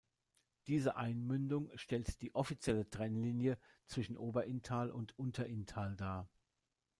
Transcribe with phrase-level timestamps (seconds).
[0.65, 6.27] Diese Einmündung stellt die offizielle Trennlinie zwischen Oberinntal und Unterinntal dar.